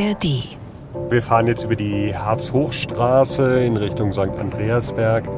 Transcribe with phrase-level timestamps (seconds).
[0.00, 0.56] ARD.
[1.10, 4.30] Wir fahren jetzt über die Harz-Hochstraße in Richtung St.
[4.38, 5.28] Andreasberg.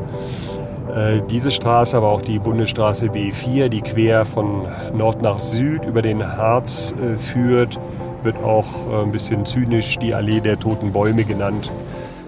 [0.95, 6.03] Äh, diese Straße, aber auch die Bundesstraße B4, die quer von Nord nach Süd über
[6.03, 7.79] den Harz äh, führt,
[8.23, 11.71] wird auch äh, ein bisschen zynisch die Allee der toten Bäume genannt.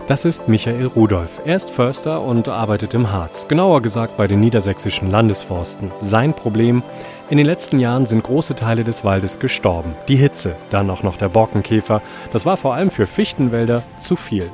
[0.07, 1.41] Das ist Michael Rudolph.
[1.47, 5.91] Er ist Förster und arbeitet im Harz, genauer gesagt bei den niedersächsischen Landesforsten.
[6.01, 6.83] Sein Problem,
[7.31, 9.95] in den letzten Jahren sind große Teile des Waldes gestorben.
[10.09, 14.51] Die Hitze, dann auch noch der Borkenkäfer, das war vor allem für Fichtenwälder zu viel.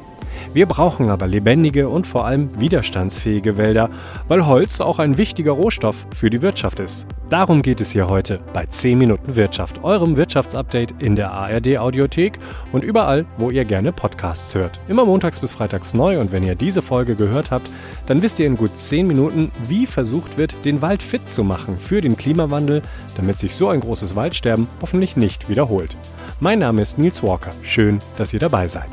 [0.52, 3.90] Wir brauchen aber lebendige und vor allem widerstandsfähige Wälder,
[4.28, 7.06] weil Holz auch ein wichtiger Rohstoff für die Wirtschaft ist.
[7.30, 12.40] Darum geht es hier heute bei 10 Minuten Wirtschaft, eurem Wirtschaftsupdate in der ARD Audiothek
[12.72, 14.80] und überall, wo ihr gerne Podcasts hört.
[14.88, 17.70] Immer montags bis freitags neu und wenn ihr diese Folge gehört habt,
[18.06, 21.76] dann wisst ihr in gut 10 Minuten, wie versucht wird, den Wald fit zu machen
[21.76, 22.82] für den Klimawandel,
[23.16, 25.96] damit sich so ein großes Waldsterben hoffentlich nicht wiederholt.
[26.40, 27.50] Mein Name ist Nils Walker.
[27.62, 28.88] Schön, dass ihr dabei seid.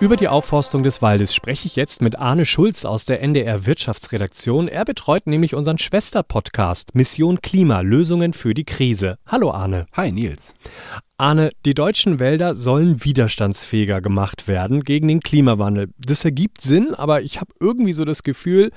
[0.00, 4.68] Über die Aufforstung des Waldes spreche ich jetzt mit Arne Schulz aus der NDR Wirtschaftsredaktion.
[4.68, 9.18] Er betreut nämlich unseren Schwesterpodcast Mission Klima Lösungen für die Krise.
[9.26, 9.86] Hallo Arne.
[9.92, 10.54] Hi Nils.
[11.16, 15.88] Arne, die deutschen Wälder sollen widerstandsfähiger gemacht werden gegen den Klimawandel.
[15.98, 18.70] Das ergibt Sinn, aber ich habe irgendwie so das Gefühl,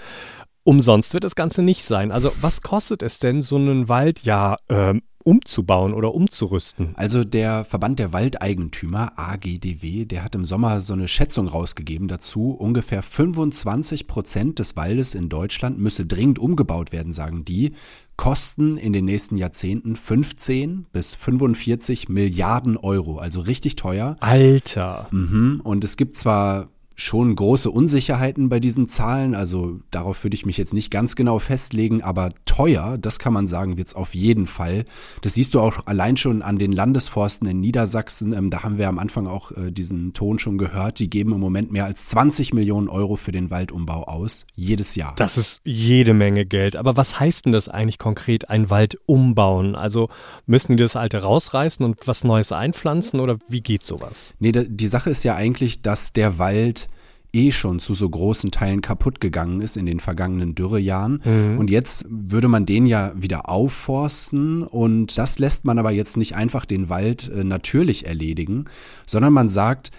[0.64, 2.12] umsonst wird das Ganze nicht sein.
[2.12, 6.94] Also was kostet es denn, so einen Wald ja äh, umzubauen oder umzurüsten?
[6.96, 12.52] Also der Verband der Waldeigentümer, AGDW, der hat im Sommer so eine Schätzung rausgegeben dazu.
[12.52, 17.72] Ungefähr 25 Prozent des Waldes in Deutschland müsse dringend umgebaut werden, sagen die.
[18.18, 24.18] Kosten in den nächsten Jahrzehnten 15 bis 45 Milliarden Euro, also richtig teuer.
[24.20, 25.08] Alter.
[25.12, 25.62] Mhm.
[25.64, 29.34] Und es gibt zwar schon große Unsicherheiten bei diesen Zahlen.
[29.34, 33.48] Also darauf würde ich mich jetzt nicht ganz genau festlegen, aber teuer, das kann man
[33.48, 34.86] sagen, wird es auf jeden Fall.
[35.22, 38.34] Das siehst du auch allein schon an den Landesforsten in Niedersachsen.
[38.34, 41.00] Ähm, da haben wir am Anfang auch äh, diesen Ton schon gehört.
[41.00, 45.14] Die geben im Moment mehr als 20 Millionen Euro für den Waldumbau aus, jedes Jahr.
[45.16, 46.76] Das ist jede Menge Geld.
[46.76, 49.76] Aber was heißt denn das eigentlich konkret, ein Wald umbauen?
[49.76, 50.10] Also
[50.46, 54.34] müssen die das alte rausreißen und was Neues einpflanzen oder wie geht sowas?
[54.40, 56.90] Nee, die Sache ist ja eigentlich, dass der Wald
[57.34, 61.22] eh schon zu so großen Teilen kaputt gegangen ist in den vergangenen Dürrejahren.
[61.24, 61.58] Mhm.
[61.58, 66.36] Und jetzt würde man den ja wieder aufforsten und das lässt man aber jetzt nicht
[66.36, 68.66] einfach den Wald äh, natürlich erledigen,
[69.06, 69.92] sondern man sagt,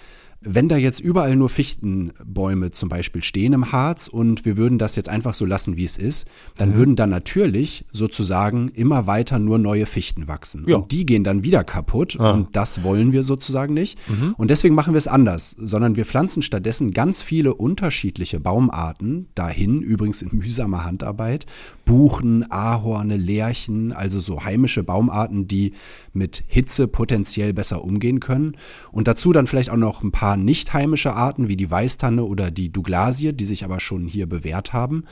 [0.44, 4.96] wenn da jetzt überall nur Fichtenbäume zum Beispiel stehen im Harz und wir würden das
[4.96, 6.26] jetzt einfach so lassen, wie es ist,
[6.56, 6.76] dann mhm.
[6.76, 10.64] würden da natürlich sozusagen immer weiter nur neue Fichten wachsen.
[10.66, 10.76] Ja.
[10.76, 12.32] Und die gehen dann wieder kaputt ah.
[12.32, 13.98] und das wollen wir sozusagen nicht.
[14.08, 14.34] Mhm.
[14.36, 19.82] Und deswegen machen wir es anders, sondern wir pflanzen stattdessen ganz viele unterschiedliche Baumarten dahin,
[19.82, 21.46] übrigens in mühsamer Handarbeit.
[21.84, 25.72] Buchen, Ahorne, Lärchen, also so heimische Baumarten, die
[26.12, 28.56] mit Hitze potenziell besser umgehen können.
[28.90, 32.24] Und dazu dann vielleicht auch noch ein paar paar nicht heimische Arten wie die Weißtanne
[32.24, 35.04] oder die Douglasie, die sich aber schon hier bewährt haben.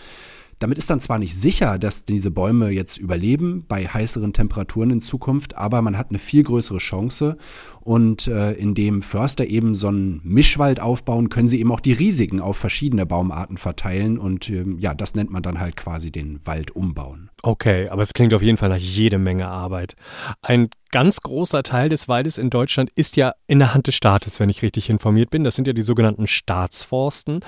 [0.58, 5.00] Damit ist dann zwar nicht sicher, dass diese Bäume jetzt überleben bei heißeren Temperaturen in
[5.00, 7.38] Zukunft, aber man hat eine viel größere Chance.
[7.80, 12.40] Und äh, indem Förster eben so einen Mischwald aufbauen, können sie eben auch die Risiken
[12.40, 14.18] auf verschiedene Baumarten verteilen.
[14.18, 17.30] Und äh, ja, das nennt man dann halt quasi den Wald umbauen.
[17.42, 19.96] Okay, aber es klingt auf jeden Fall nach jede Menge Arbeit.
[20.42, 24.40] Ein ganz großer Teil des Waldes in Deutschland ist ja in der Hand des Staates,
[24.40, 25.44] wenn ich richtig informiert bin.
[25.44, 27.40] Das sind ja die sogenannten Staatsforsten.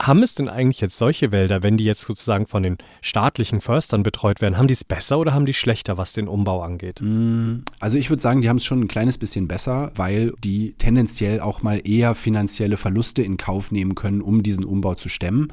[0.00, 4.02] Haben es denn eigentlich jetzt solche Wälder, wenn die jetzt sozusagen von den staatlichen Förstern
[4.02, 7.00] betreut werden, haben die es besser oder haben die schlechter, was den Umbau angeht?
[7.02, 10.74] Mm, also ich würde sagen, die haben es schon ein kleines bisschen besser, weil die
[10.74, 15.48] tendenziell auch mal eher finanzielle Verluste in Kauf nehmen können, um diesen Umbau zu stemmen.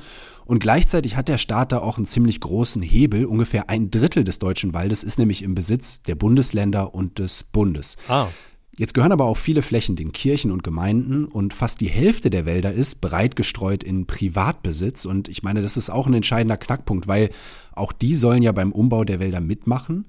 [0.52, 3.24] Und gleichzeitig hat der Staat da auch einen ziemlich großen Hebel.
[3.24, 7.96] Ungefähr ein Drittel des deutschen Waldes ist nämlich im Besitz der Bundesländer und des Bundes.
[8.10, 8.28] Ah.
[8.78, 12.46] Jetzt gehören aber auch viele Flächen den Kirchen und Gemeinden und fast die Hälfte der
[12.46, 15.06] Wälder ist breit gestreut in Privatbesitz.
[15.06, 17.30] Und ich meine, das ist auch ein entscheidender Knackpunkt, weil
[17.72, 20.04] auch die sollen ja beim Umbau der Wälder mitmachen.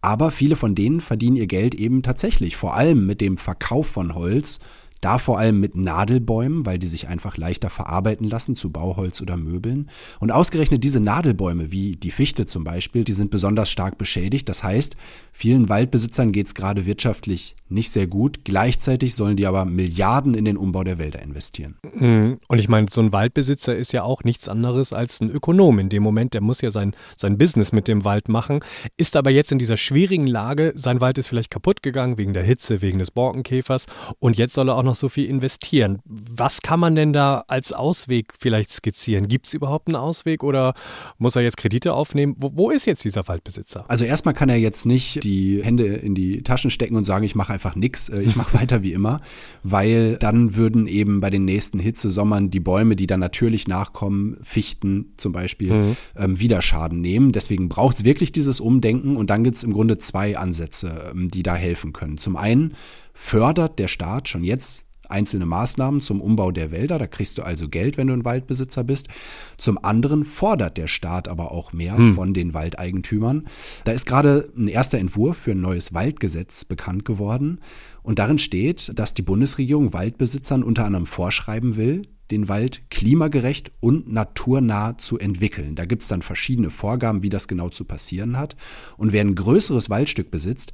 [0.00, 4.14] Aber viele von denen verdienen ihr Geld eben tatsächlich, vor allem mit dem Verkauf von
[4.14, 4.60] Holz
[5.00, 9.36] da vor allem mit Nadelbäumen, weil die sich einfach leichter verarbeiten lassen zu Bauholz oder
[9.36, 9.90] Möbeln.
[10.20, 14.48] Und ausgerechnet diese Nadelbäume, wie die Fichte zum Beispiel, die sind besonders stark beschädigt.
[14.48, 14.96] Das heißt,
[15.32, 18.44] vielen Waldbesitzern geht es gerade wirtschaftlich nicht sehr gut.
[18.44, 21.76] Gleichzeitig sollen die aber Milliarden in den Umbau der Wälder investieren.
[21.94, 22.38] Mhm.
[22.48, 25.88] Und ich meine, so ein Waldbesitzer ist ja auch nichts anderes als ein Ökonom in
[25.88, 26.34] dem Moment.
[26.34, 28.60] Der muss ja sein, sein Business mit dem Wald machen,
[28.96, 30.72] ist aber jetzt in dieser schwierigen Lage.
[30.74, 33.86] Sein Wald ist vielleicht kaputt gegangen wegen der Hitze, wegen des Borkenkäfers
[34.18, 36.00] und jetzt soll er auch noch so viel investieren.
[36.04, 39.28] Was kann man denn da als Ausweg vielleicht skizzieren?
[39.28, 40.74] Gibt es überhaupt einen Ausweg oder
[41.18, 42.34] muss er jetzt Kredite aufnehmen?
[42.38, 43.84] Wo, wo ist jetzt dieser Waldbesitzer?
[43.88, 47.34] Also erstmal kann er jetzt nicht die Hände in die Taschen stecken und sagen, ich
[47.34, 49.20] mache einfach nichts, äh, ich mache weiter wie immer,
[49.64, 55.14] weil dann würden eben bei den nächsten Hitzesommern die Bäume, die dann natürlich nachkommen, Fichten
[55.16, 55.96] zum Beispiel, mhm.
[56.16, 57.32] ähm, wieder Schaden nehmen.
[57.32, 61.28] Deswegen braucht es wirklich dieses Umdenken und dann gibt es im Grunde zwei Ansätze, ähm,
[61.30, 62.16] die da helfen können.
[62.16, 62.74] Zum einen
[63.12, 66.98] fördert der Staat schon jetzt einzelne Maßnahmen zum Umbau der Wälder.
[66.98, 69.08] Da kriegst du also Geld, wenn du ein Waldbesitzer bist.
[69.56, 72.14] Zum anderen fordert der Staat aber auch mehr hm.
[72.14, 73.46] von den Waldeigentümern.
[73.84, 77.60] Da ist gerade ein erster Entwurf für ein neues Waldgesetz bekannt geworden.
[78.02, 84.12] Und darin steht, dass die Bundesregierung Waldbesitzern unter anderem vorschreiben will, den Wald klimagerecht und
[84.12, 85.74] naturnah zu entwickeln.
[85.74, 88.56] Da gibt es dann verschiedene Vorgaben, wie das genau zu passieren hat.
[88.96, 90.72] Und wer ein größeres Waldstück besitzt,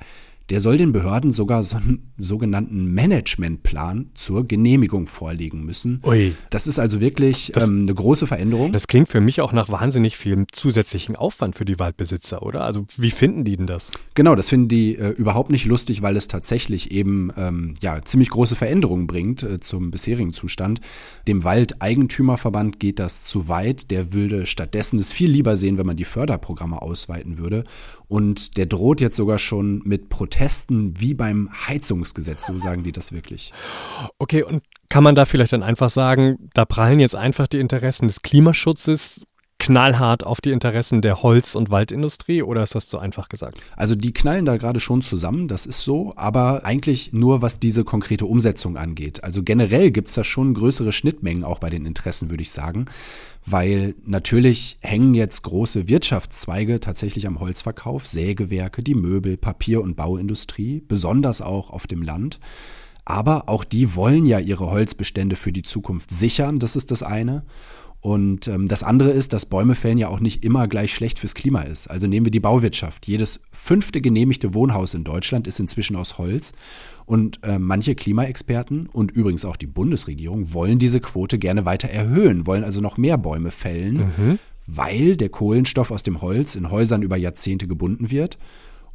[0.51, 6.01] der soll den Behörden sogar so einen sogenannten Managementplan zur Genehmigung vorlegen müssen.
[6.05, 6.35] Ui.
[6.51, 8.73] Das ist also wirklich das, ähm, eine große Veränderung.
[8.73, 12.63] Das klingt für mich auch nach wahnsinnig viel zusätzlichen Aufwand für die Waldbesitzer, oder?
[12.63, 13.91] Also wie finden die denn das?
[14.15, 18.29] Genau, das finden die äh, überhaupt nicht lustig, weil es tatsächlich eben ähm, ja, ziemlich
[18.29, 20.81] große Veränderungen bringt äh, zum bisherigen Zustand.
[21.27, 23.91] Dem Waldeigentümerverband geht das zu weit.
[23.91, 27.65] Der würde stattdessen es viel lieber sehen, wenn man die Förderprogramme ausweiten würde.
[28.09, 30.34] Und der droht jetzt sogar schon mit Protesten
[31.01, 33.53] wie beim Heizungsgesetz, so sagen die das wirklich.
[34.19, 38.09] Okay, und kann man da vielleicht dann einfach sagen, da prallen jetzt einfach die Interessen
[38.09, 39.27] des Klimaschutzes
[39.65, 43.57] knallhart auf die Interessen der Holz- und Waldindustrie oder ist das zu einfach gesagt?
[43.77, 47.83] Also die knallen da gerade schon zusammen, das ist so, aber eigentlich nur was diese
[47.83, 49.25] konkrete Umsetzung angeht.
[49.25, 52.85] Also generell gibt es da schon größere Schnittmengen auch bei den Interessen, würde ich sagen
[53.47, 60.83] weil natürlich hängen jetzt große Wirtschaftszweige tatsächlich am Holzverkauf, Sägewerke, die Möbel, Papier- und Bauindustrie,
[60.89, 62.41] besonders auch auf dem Land.
[63.05, 67.45] Aber auch die wollen ja ihre Holzbestände für die Zukunft sichern, das ist das eine.
[68.05, 71.35] Und ähm, das andere ist, dass Bäume fällen ja auch nicht immer gleich schlecht fürs
[71.35, 71.87] Klima ist.
[71.87, 73.07] Also nehmen wir die Bauwirtschaft.
[73.07, 76.53] Jedes fünfte genehmigte Wohnhaus in Deutschland ist inzwischen aus Holz.
[77.07, 82.47] Und äh, manche Klimaexperten und übrigens auch die Bundesregierung wollen diese Quote gerne weiter erhöhen,
[82.47, 84.39] wollen also noch mehr Bäume fällen, mhm.
[84.67, 88.37] weil der Kohlenstoff aus dem Holz in Häusern über Jahrzehnte gebunden wird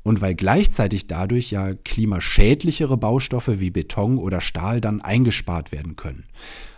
[0.10, 6.24] und weil gleichzeitig dadurch ja klimaschädlichere Baustoffe wie Beton oder Stahl dann eingespart werden können.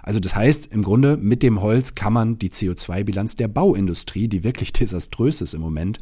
[0.04, 4.44] Also das heißt, im Grunde mit dem Holz kann man die CO2-Bilanz der Bauindustrie, die
[4.44, 6.01] wirklich desaströs ist im Moment,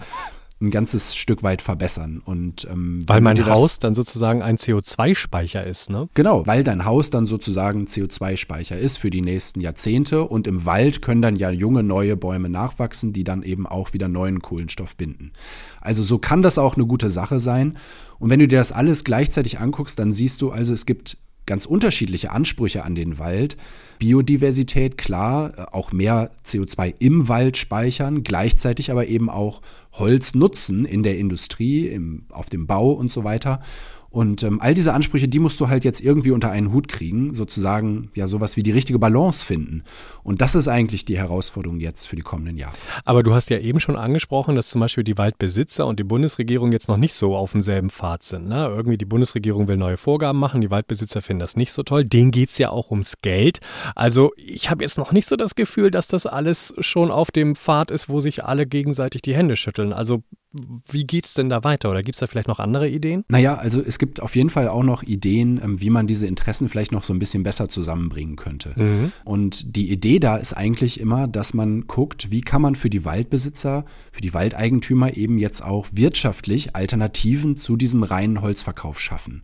[0.61, 2.21] ein ganzes Stück weit verbessern.
[2.23, 6.09] Und, ähm, weil mein Haus dann sozusagen ein CO2-Speicher ist, ne?
[6.13, 11.01] Genau, weil dein Haus dann sozusagen CO2-Speicher ist für die nächsten Jahrzehnte und im Wald
[11.01, 15.31] können dann ja junge neue Bäume nachwachsen, die dann eben auch wieder neuen Kohlenstoff binden.
[15.79, 17.77] Also so kann das auch eine gute Sache sein.
[18.19, 21.17] Und wenn du dir das alles gleichzeitig anguckst, dann siehst du also, es gibt
[21.49, 23.57] ganz unterschiedliche Ansprüche an den Wald.
[23.97, 29.61] Biodiversität, klar, äh, auch mehr CO2 im Wald speichern, gleichzeitig aber eben auch
[29.93, 33.61] Holz nutzen in der Industrie, im, auf dem Bau und so weiter.
[34.09, 37.33] Und ähm, all diese Ansprüche, die musst du halt jetzt irgendwie unter einen Hut kriegen,
[37.33, 39.83] sozusagen ja sowas wie die richtige Balance finden.
[40.23, 42.73] Und das ist eigentlich die Herausforderung jetzt für die kommenden Jahre.
[43.05, 46.71] Aber du hast ja eben schon angesprochen, dass zum Beispiel die Waldbesitzer und die Bundesregierung
[46.71, 48.47] jetzt noch nicht so auf demselben Pfad sind.
[48.47, 48.67] Ne?
[48.67, 52.03] Irgendwie die Bundesregierung will neue Vorgaben machen, die Waldbesitzer finden das nicht so toll.
[52.03, 53.59] Denen geht es ja auch ums Geld.
[53.95, 57.55] Also ich habe jetzt noch nicht so das Gefühl, dass das alles schon auf dem
[57.55, 59.93] Pfad ist, wo sich alle gegenseitig die Hände schütteln.
[59.93, 63.23] Also wie geht es denn da weiter oder gibt es da vielleicht noch andere Ideen?
[63.29, 66.69] Naja, also es gibt auf jeden Fall auch noch Ideen, ähm, wie man diese Interessen
[66.69, 68.73] vielleicht noch so ein bisschen besser zusammenbringen könnte.
[68.75, 69.11] Mhm.
[69.25, 73.05] Und die Idee da ist eigentlich immer, dass man guckt, wie kann man für die
[73.05, 79.43] Waldbesitzer, für die Waldeigentümer eben jetzt auch wirtschaftlich Alternativen zu diesem reinen Holzverkauf schaffen.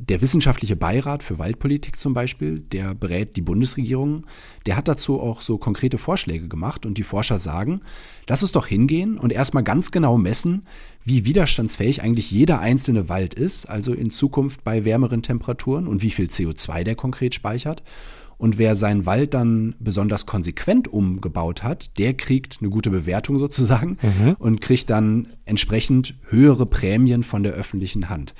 [0.00, 4.26] Der wissenschaftliche Beirat für Waldpolitik zum Beispiel, der berät die Bundesregierung,
[4.64, 7.80] der hat dazu auch so konkrete Vorschläge gemacht und die Forscher sagen,
[8.28, 10.66] lass uns doch hingehen und erstmal ganz genau messen,
[11.02, 16.12] wie widerstandsfähig eigentlich jeder einzelne Wald ist, also in Zukunft bei wärmeren Temperaturen und wie
[16.12, 17.82] viel CO2 der konkret speichert.
[18.36, 23.98] Und wer seinen Wald dann besonders konsequent umgebaut hat, der kriegt eine gute Bewertung sozusagen
[24.00, 24.36] mhm.
[24.38, 28.34] und kriegt dann entsprechend höhere Prämien von der öffentlichen Hand.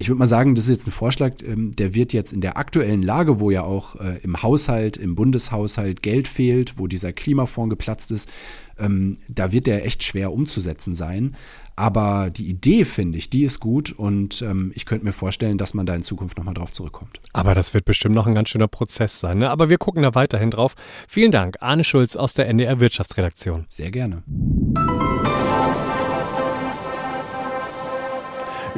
[0.00, 2.56] Ich würde mal sagen, das ist jetzt ein Vorschlag, ähm, der wird jetzt in der
[2.56, 7.70] aktuellen Lage, wo ja auch äh, im Haushalt, im Bundeshaushalt Geld fehlt, wo dieser Klimafonds
[7.70, 8.30] geplatzt ist,
[8.78, 11.34] ähm, da wird der echt schwer umzusetzen sein.
[11.74, 15.74] Aber die Idee, finde ich, die ist gut und ähm, ich könnte mir vorstellen, dass
[15.74, 17.20] man da in Zukunft nochmal drauf zurückkommt.
[17.32, 19.38] Aber das wird bestimmt noch ein ganz schöner Prozess sein.
[19.38, 19.50] Ne?
[19.50, 20.74] Aber wir gucken da weiterhin drauf.
[21.08, 23.66] Vielen Dank, Arne Schulz aus der NDR Wirtschaftsredaktion.
[23.68, 24.22] Sehr gerne.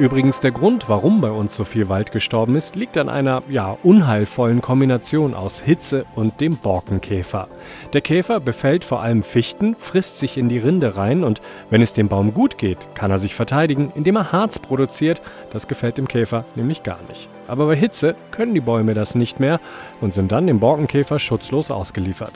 [0.01, 3.77] Übrigens der Grund, warum bei uns so viel Wald gestorben ist, liegt an einer, ja,
[3.83, 7.47] unheilvollen Kombination aus Hitze und dem Borkenkäfer.
[7.93, 11.39] Der Käfer befällt vor allem Fichten, frisst sich in die Rinde rein und
[11.69, 15.21] wenn es dem Baum gut geht, kann er sich verteidigen, indem er Harz produziert.
[15.51, 17.29] Das gefällt dem Käfer nämlich gar nicht.
[17.47, 19.59] Aber bei Hitze können die Bäume das nicht mehr
[20.01, 22.33] und sind dann dem Borkenkäfer schutzlos ausgeliefert.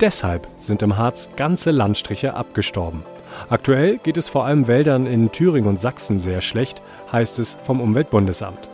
[0.00, 3.02] Deshalb sind im Harz ganze Landstriche abgestorben.
[3.48, 7.80] Aktuell geht es vor allem Wäldern in Thüringen und Sachsen sehr schlecht, heißt es vom
[7.80, 8.68] Umweltbundesamt.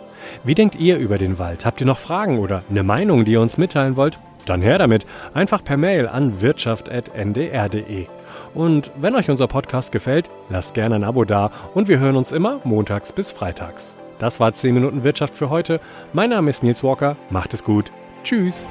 [0.45, 1.65] Wie denkt ihr über den Wald?
[1.65, 4.19] Habt ihr noch Fragen oder eine Meinung, die ihr uns mitteilen wollt?
[4.47, 5.07] Dann her damit.
[5.35, 8.07] Einfach per Mail an wirtschaft.ndr.de.
[8.55, 12.33] Und wenn euch unser Podcast gefällt, lasst gerne ein Abo da und wir hören uns
[12.33, 13.97] immer montags bis freitags.
[14.19, 15.81] Das war 10 Minuten Wirtschaft für heute.
[16.13, 17.17] Mein Name ist Nils Walker.
[17.31, 17.93] Macht es gut.
[18.25, 18.67] Tschüss.